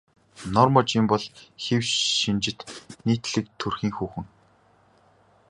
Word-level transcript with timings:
Норма 0.53 0.81
Жин 0.89 1.05
бол 1.11 1.23
хэв 1.63 1.81
шинжит 2.21 2.59
нийтлэг 3.05 3.45
төрхийн 3.59 3.93
хүүхэн. 3.95 4.25